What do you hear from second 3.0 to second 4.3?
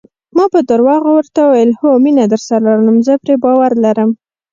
زه پرې باور لرم.